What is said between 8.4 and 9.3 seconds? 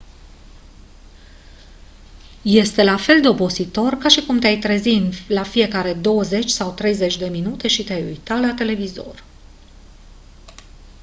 televizor